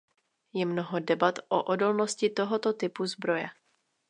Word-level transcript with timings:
Je 0.53 0.65
mnoho 0.65 0.99
debat 0.99 1.39
o 1.49 1.63
odolnosti 1.63 2.29
tohoto 2.29 2.73
typu 2.73 3.05
zbroje. 3.05 3.49